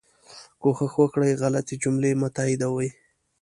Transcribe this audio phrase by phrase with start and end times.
[0.61, 2.89] کوښښ وکړئ غلطي جملې مه تائیدوئ